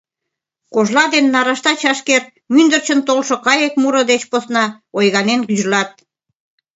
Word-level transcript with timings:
Кожла 0.73 1.03
ден 1.13 1.25
нарашта 1.33 1.71
чашкер 1.81 2.23
мӱндырчын 2.53 2.99
толшо 3.07 3.35
кайык 3.45 3.73
муро 3.81 4.01
деч 4.11 4.21
посна 4.31 4.65
ойганен 4.97 5.39
гӱжлат. 5.49 5.91